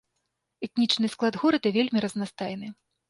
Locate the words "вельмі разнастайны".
1.77-2.67